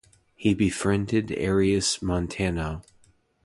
[0.35, 2.81] He befriended Arias Montano.